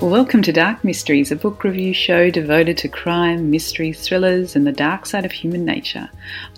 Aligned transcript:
Welcome 0.00 0.40
to 0.44 0.52
Dark 0.52 0.82
Mysteries, 0.82 1.30
a 1.30 1.36
book 1.36 1.62
review 1.62 1.92
show 1.92 2.30
devoted 2.30 2.78
to 2.78 2.88
crime, 2.88 3.50
mystery, 3.50 3.92
thrillers, 3.92 4.56
and 4.56 4.66
the 4.66 4.72
dark 4.72 5.04
side 5.04 5.26
of 5.26 5.30
human 5.30 5.66
nature. 5.66 6.08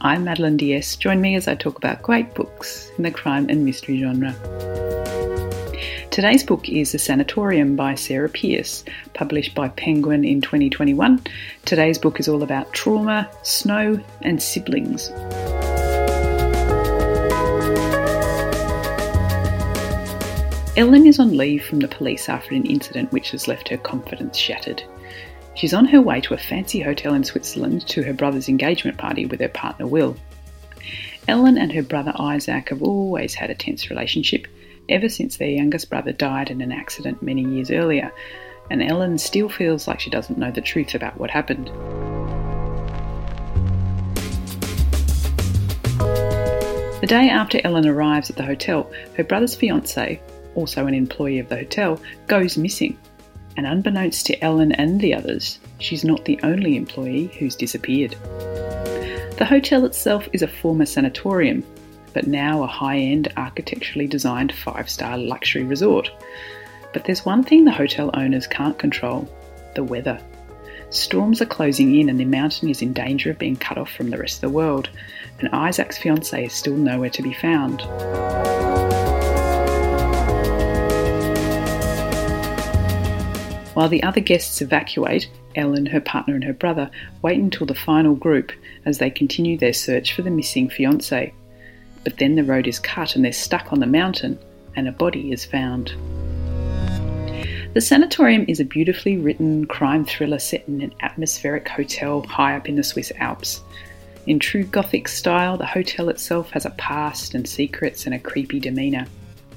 I'm 0.01 0.23
Madeline 0.23 0.57
Diaz. 0.57 0.95
Join 0.95 1.21
me 1.21 1.35
as 1.35 1.49
I 1.49 1.57
talk 1.57 1.77
about 1.77 2.03
great 2.03 2.35
books 2.35 2.89
in 2.97 3.03
the 3.03 3.11
crime 3.11 3.47
and 3.49 3.65
mystery 3.65 3.99
genre. 4.01 4.33
Today's 6.13 6.45
book 6.45 6.69
is 6.69 6.93
The 6.93 7.01
Sanatorium 7.01 7.75
by 7.75 7.97
Sarah 7.97 8.29
Pearse, 8.29 8.85
published 9.13 9.57
by 9.57 9.71
Penguin 9.71 10.25
in 10.25 10.41
2021. 10.41 11.21
Today's 11.65 11.99
book 11.99 12.21
is 12.21 12.29
all 12.29 12.45
about 12.45 12.73
trauma, 12.73 13.29
snow, 13.43 13.99
and 14.21 14.41
siblings. 14.41 15.11
Ellen 20.75 21.07
is 21.07 21.19
on 21.19 21.37
leave 21.37 21.67
from 21.67 21.81
the 21.81 21.89
police 21.89 22.31
after 22.31 22.55
an 22.55 22.65
incident 22.65 23.13
which 23.13 23.33
has 23.33 23.47
left 23.47 23.69
her 23.69 23.77
confidence 23.77 24.39
shattered. 24.39 24.83
She's 25.55 25.75
on 25.75 25.85
her 25.85 26.01
way 26.01 26.23
to 26.23 26.33
a 26.33 26.39
fancy 26.39 26.81
hotel 26.81 27.13
in 27.13 27.25
Switzerland 27.25 27.87
to 27.89 28.03
her 28.03 28.15
brother's 28.15 28.49
engagement 28.49 28.97
party 28.97 29.27
with 29.27 29.41
her 29.41 29.51
partner 29.51 29.87
Will. 29.87 30.17
Ellen 31.29 31.59
and 31.59 31.71
her 31.73 31.83
brother 31.83 32.15
Isaac 32.19 32.71
have 32.71 32.83
always 32.83 33.35
had 33.35 33.51
a 33.51 33.55
tense 33.55 33.91
relationship 33.91 34.47
ever 34.89 35.11
since 35.11 35.37
their 35.37 35.51
youngest 35.51 35.91
brother 35.91 36.13
died 36.13 36.51
in 36.51 36.63
an 36.63 36.73
accident 36.73 37.23
many 37.23 37.45
years 37.45 37.71
earlier, 37.71 38.11
and 38.71 38.83
Ellen 38.83 39.19
still 39.19 39.51
feels 39.51 39.87
like 39.87 40.01
she 40.01 40.09
doesn't 40.09 40.39
know 40.39 40.51
the 40.51 40.63
truth 40.63 40.95
about 40.95 41.21
what 41.21 41.31
happened. 41.31 41.67
The 47.03 47.07
day 47.07 47.29
after 47.29 47.61
Ellen 47.63 47.87
arrives 47.87 48.31
at 48.31 48.37
the 48.37 48.45
hotel, 48.45 48.91
her 49.19 49.25
brother's 49.25 49.55
fiance, 49.55 50.21
also 50.55 50.87
an 50.87 50.95
employee 50.95 51.39
of 51.39 51.49
the 51.49 51.57
hotel, 51.57 52.01
goes 52.27 52.57
missing. 52.57 52.99
And 53.57 53.67
unbeknownst 53.67 54.27
to 54.27 54.45
Ellen 54.45 54.73
and 54.73 55.01
the 55.01 55.15
others, 55.15 55.59
she's 55.79 56.05
not 56.05 56.25
the 56.25 56.41
only 56.43 56.77
employee 56.77 57.27
who's 57.39 57.55
disappeared. 57.55 58.17
The 59.39 59.47
hotel 59.49 59.85
itself 59.85 60.29
is 60.33 60.43
a 60.43 60.49
former 60.49 60.87
sanatorium, 60.87 61.65
but 62.15 62.27
now 62.27 62.63
a 62.63 62.67
high 62.67 62.99
end, 62.99 63.33
architecturally 63.37 64.07
designed 64.07 64.55
five 64.55 64.89
star 64.89 65.19
luxury 65.19 65.65
resort. 65.65 66.11
But 66.93 67.05
there's 67.05 67.25
one 67.25 67.43
thing 67.43 67.65
the 67.65 67.71
hotel 67.71 68.11
owners 68.15 68.47
can't 68.47 68.79
control 68.79 69.29
the 69.75 69.85
weather. 69.85 70.21
Storms 70.91 71.41
are 71.41 71.47
closing 71.47 71.99
in, 71.99 72.11
and 72.11 72.21
the 72.21 72.27
mountain 72.27 72.69
is 72.69 72.83
in 72.83 72.93
danger 72.93 73.31
of 73.31 73.39
being 73.39 73.57
cut 73.57 73.79
off 73.79 73.91
from 73.91 74.11
the 74.11 74.19
rest 74.19 74.37
of 74.37 74.41
the 74.43 74.57
world, 74.57 74.91
and 75.41 75.49
Isaac's 75.49 75.99
fiancée 75.99 76.47
is 76.47 76.53
still 76.53 76.77
nowhere 76.77 77.11
to 77.11 77.23
be 77.23 77.33
found. 77.33 77.81
While 83.75 83.89
the 83.89 84.03
other 84.03 84.21
guests 84.21 84.61
evacuate, 84.61 85.31
Ellen, 85.57 85.87
her 85.87 86.01
partner, 86.01 86.35
and 86.35 86.45
her 86.45 86.53
brother 86.53 86.91
wait 87.23 87.39
until 87.39 87.67
the 87.67 87.75
final 87.75 88.15
group 88.15 88.53
as 88.85 88.99
they 88.99 89.11
continue 89.11 89.57
their 89.57 89.73
search 89.73 90.13
for 90.13 90.23
the 90.23 90.31
missing 90.31 90.69
fiance. 90.69 91.33
But 92.05 92.19
then 92.19 92.35
the 92.35 92.45
road 92.45 92.67
is 92.67 92.79
cut 92.79 93.17
and 93.17 93.25
they're 93.25 93.33
stuck 93.33 93.73
on 93.73 93.81
the 93.81 93.87
mountain, 93.87 94.39
and 94.77 94.89
a 94.89 94.93
body 94.93 95.33
is 95.33 95.45
found. 95.45 95.95
The 97.75 97.81
Sanatorium 97.81 98.45
is 98.49 98.61
a 98.61 98.65
beautifully 98.67 99.17
written 99.17 99.67
crime 99.67 100.05
thriller 100.05 100.39
set 100.39 100.69
in 100.69 100.83
an 100.83 100.93
atmospheric 101.01 101.67
hotel 101.69 102.23
high 102.25 102.55
up 102.57 102.69
in 102.69 102.77
the 102.77 102.85
Swiss 102.85 103.11
Alps. 103.17 103.63
In 104.27 104.39
true 104.39 104.65
Gothic 104.65 105.09
style, 105.09 105.57
the 105.57 105.65
hotel 105.65 106.11
itself 106.11 106.51
has 106.51 106.67
a 106.67 106.71
past 106.71 107.35
and 107.35 107.49
secrets 107.49 108.05
and 108.05 108.15
a 108.15 108.19
creepy 108.19 108.61
demeanour. 108.61 109.07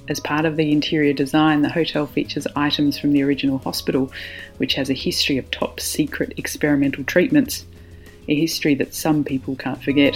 As 0.08 0.20
part 0.20 0.46
of 0.46 0.56
the 0.56 0.72
interior 0.72 1.14
design, 1.14 1.64
the 1.64 1.70
hotel 1.70 2.06
features 2.06 2.46
items 2.56 2.96
from 2.96 3.12
the 3.12 3.24
original 3.24 3.58
hospital, 3.58 4.12
which 4.58 4.76
has 4.76 4.92
a 4.92 4.94
history 4.94 5.40
of 5.40 5.50
top 5.50 5.80
secret 5.80 6.34
experimental 6.38 7.04
treatments, 7.04 7.66
a 8.28 8.36
history 8.40 8.76
that 8.76 8.94
some 8.94 9.24
people 9.24 9.56
can't 9.56 9.82
forget. 9.82 10.14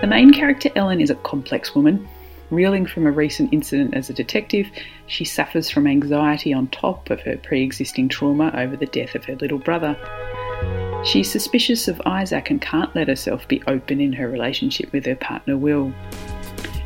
The 0.00 0.08
main 0.08 0.32
character, 0.32 0.70
Ellen, 0.74 1.00
is 1.00 1.10
a 1.10 1.14
complex 1.14 1.72
woman. 1.72 2.08
Reeling 2.50 2.84
from 2.84 3.06
a 3.06 3.12
recent 3.12 3.52
incident 3.52 3.94
as 3.94 4.10
a 4.10 4.12
detective, 4.12 4.66
she 5.06 5.24
suffers 5.24 5.70
from 5.70 5.86
anxiety 5.86 6.52
on 6.52 6.66
top 6.66 7.10
of 7.10 7.20
her 7.20 7.36
pre 7.36 7.62
existing 7.62 8.08
trauma 8.08 8.52
over 8.56 8.76
the 8.76 8.86
death 8.86 9.14
of 9.14 9.24
her 9.26 9.36
little 9.36 9.58
brother. 9.58 9.96
She's 11.04 11.28
suspicious 11.28 11.88
of 11.88 12.00
Isaac 12.06 12.48
and 12.48 12.62
can't 12.62 12.94
let 12.94 13.08
herself 13.08 13.48
be 13.48 13.60
open 13.66 14.00
in 14.00 14.12
her 14.12 14.28
relationship 14.28 14.92
with 14.92 15.04
her 15.06 15.16
partner 15.16 15.56
Will. 15.56 15.92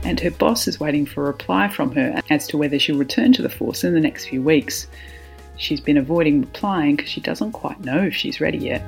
And 0.04 0.18
her 0.20 0.30
boss 0.30 0.66
is 0.66 0.80
waiting 0.80 1.04
for 1.04 1.24
a 1.24 1.26
reply 1.26 1.68
from 1.68 1.94
her 1.94 2.22
as 2.30 2.46
to 2.48 2.56
whether 2.56 2.78
she'll 2.78 2.96
return 2.96 3.34
to 3.34 3.42
the 3.42 3.50
force 3.50 3.84
in 3.84 3.92
the 3.92 4.00
next 4.00 4.26
few 4.26 4.40
weeks. 4.40 4.86
She's 5.58 5.82
been 5.82 5.98
avoiding 5.98 6.40
replying 6.40 6.96
because 6.96 7.10
she 7.10 7.20
doesn't 7.20 7.52
quite 7.52 7.84
know 7.84 8.04
if 8.04 8.14
she's 8.14 8.40
ready 8.40 8.56
yet. 8.56 8.80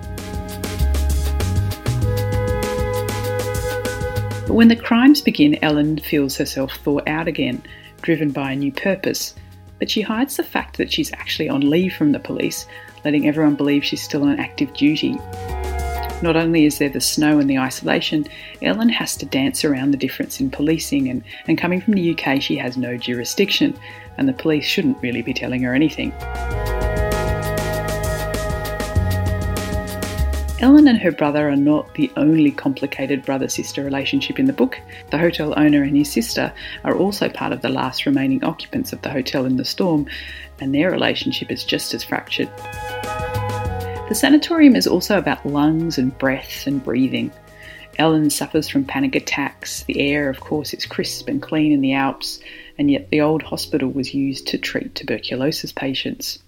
But 4.46 4.54
when 4.54 4.68
the 4.68 4.80
crimes 4.82 5.20
begin, 5.20 5.62
Ellen 5.62 5.98
feels 5.98 6.38
herself 6.38 6.72
thaw 6.76 7.00
out 7.06 7.28
again, 7.28 7.62
driven 8.00 8.30
by 8.30 8.52
a 8.52 8.56
new 8.56 8.72
purpose. 8.72 9.34
But 9.78 9.90
she 9.90 10.00
hides 10.00 10.38
the 10.38 10.42
fact 10.42 10.78
that 10.78 10.90
she's 10.90 11.12
actually 11.12 11.50
on 11.50 11.68
leave 11.68 11.92
from 11.92 12.12
the 12.12 12.18
police 12.18 12.66
letting 13.04 13.26
everyone 13.26 13.54
believe 13.54 13.84
she's 13.84 14.02
still 14.02 14.24
on 14.24 14.38
active 14.38 14.72
duty. 14.74 15.18
Not 16.20 16.36
only 16.36 16.64
is 16.64 16.78
there 16.78 16.88
the 16.88 17.00
snow 17.00 17.38
and 17.38 17.48
the 17.48 17.58
isolation, 17.58 18.26
Ellen 18.60 18.88
has 18.88 19.16
to 19.18 19.26
dance 19.26 19.64
around 19.64 19.92
the 19.92 19.96
difference 19.96 20.40
in 20.40 20.50
policing, 20.50 21.08
and, 21.08 21.22
and 21.46 21.56
coming 21.56 21.80
from 21.80 21.94
the 21.94 22.18
UK, 22.18 22.42
she 22.42 22.56
has 22.56 22.76
no 22.76 22.96
jurisdiction, 22.96 23.78
and 24.16 24.28
the 24.28 24.32
police 24.32 24.64
shouldn't 24.64 25.00
really 25.00 25.22
be 25.22 25.32
telling 25.32 25.62
her 25.62 25.74
anything. 25.74 26.12
Ellen 30.60 30.88
and 30.88 30.98
her 30.98 31.12
brother 31.12 31.48
are 31.48 31.56
not 31.56 31.94
the 31.94 32.10
only 32.16 32.50
complicated 32.50 33.24
brother 33.24 33.48
sister 33.48 33.84
relationship 33.84 34.40
in 34.40 34.46
the 34.46 34.52
book. 34.52 34.76
The 35.10 35.18
hotel 35.18 35.54
owner 35.56 35.84
and 35.84 35.96
his 35.96 36.10
sister 36.10 36.52
are 36.82 36.96
also 36.96 37.28
part 37.28 37.52
of 37.52 37.62
the 37.62 37.68
last 37.68 38.06
remaining 38.06 38.42
occupants 38.42 38.92
of 38.92 39.00
the 39.02 39.08
hotel 39.08 39.44
in 39.44 39.56
the 39.56 39.64
storm, 39.64 40.06
and 40.60 40.74
their 40.74 40.90
relationship 40.90 41.52
is 41.52 41.62
just 41.62 41.94
as 41.94 42.02
fractured. 42.02 42.50
The 44.08 44.16
sanatorium 44.16 44.74
is 44.74 44.88
also 44.88 45.16
about 45.16 45.46
lungs 45.46 45.96
and 45.96 46.16
breath 46.18 46.66
and 46.66 46.82
breathing. 46.82 47.30
Ellen 47.98 48.28
suffers 48.28 48.68
from 48.68 48.84
panic 48.84 49.14
attacks. 49.14 49.84
The 49.84 50.00
air, 50.00 50.28
of 50.28 50.40
course, 50.40 50.74
is 50.74 50.86
crisp 50.86 51.28
and 51.28 51.40
clean 51.40 51.70
in 51.70 51.82
the 51.82 51.92
Alps, 51.92 52.40
and 52.78 52.90
yet 52.90 53.10
the 53.10 53.20
old 53.20 53.44
hospital 53.44 53.90
was 53.90 54.12
used 54.12 54.48
to 54.48 54.58
treat 54.58 54.96
tuberculosis 54.96 55.70
patients. 55.70 56.40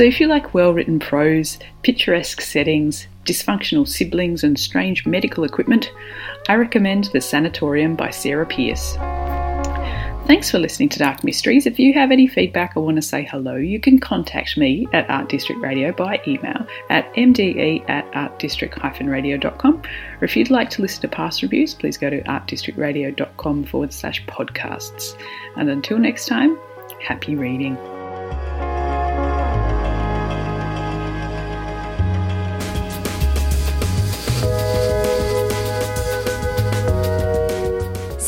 So, 0.00 0.04
if 0.04 0.18
you 0.18 0.28
like 0.28 0.54
well 0.54 0.72
written 0.72 0.98
prose, 0.98 1.58
picturesque 1.82 2.40
settings, 2.40 3.06
dysfunctional 3.26 3.86
siblings, 3.86 4.42
and 4.42 4.58
strange 4.58 5.04
medical 5.04 5.44
equipment, 5.44 5.92
I 6.48 6.54
recommend 6.54 7.10
The 7.12 7.20
Sanatorium 7.20 7.96
by 7.96 8.08
Sarah 8.08 8.46
Pearse. 8.46 8.96
Thanks 10.26 10.50
for 10.50 10.58
listening 10.58 10.88
to 10.88 10.98
Dark 10.98 11.22
Mysteries. 11.22 11.66
If 11.66 11.78
you 11.78 11.92
have 11.92 12.10
any 12.10 12.26
feedback 12.26 12.78
or 12.78 12.80
want 12.82 12.96
to 12.96 13.02
say 13.02 13.24
hello, 13.24 13.56
you 13.56 13.78
can 13.78 13.98
contact 13.98 14.56
me 14.56 14.88
at 14.94 15.10
Art 15.10 15.28
District 15.28 15.60
Radio 15.60 15.92
by 15.92 16.18
email 16.26 16.66
at 16.88 17.12
mde 17.12 17.84
at 17.90 18.10
artdistrict-radio.com. 18.12 19.82
Or 20.22 20.24
if 20.24 20.34
you'd 20.34 20.48
like 20.48 20.70
to 20.70 20.80
listen 20.80 21.02
to 21.02 21.08
past 21.08 21.42
reviews, 21.42 21.74
please 21.74 21.98
go 21.98 22.08
to 22.08 22.22
artdistrictradio.com 22.22 23.64
forward 23.64 23.92
slash 23.92 24.24
podcasts. 24.24 25.14
And 25.58 25.68
until 25.68 25.98
next 25.98 26.26
time, 26.26 26.58
happy 27.06 27.34
reading. 27.34 27.76